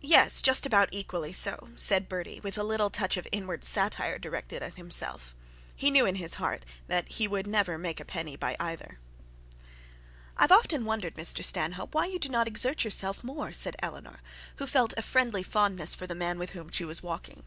[0.00, 4.64] 'Yes, just about equally so,' said Bertie with a little touch of inward satire directed
[4.64, 5.32] at himself.
[5.76, 8.98] He knew in his heart that he would never make a penny by either.
[10.38, 14.18] 'I have often wondered, Mr Stanhope, why you do not exert yourself more,' said Eleanor,
[14.56, 17.44] who felt a friendly fondness for the man with whom she was walking.